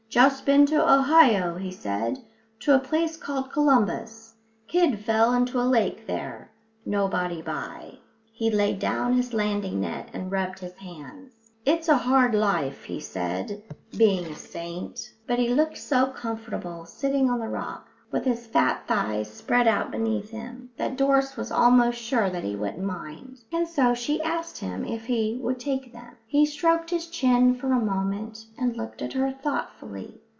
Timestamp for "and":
10.11-10.29, 23.53-23.65, 28.57-28.75